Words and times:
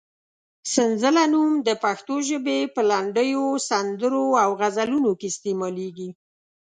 سنځله 0.73 1.23
نوم 1.33 1.51
د 1.67 1.69
پښتو 1.83 2.15
ژبې 2.29 2.59
په 2.73 2.81
لنډیو، 2.91 3.43
سندرو 3.67 4.25
او 4.43 4.49
غزلونو 4.61 5.11
کې 5.19 5.27
استعمالېږي. 5.29 6.09